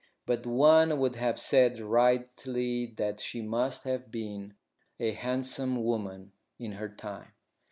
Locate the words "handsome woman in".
5.11-6.71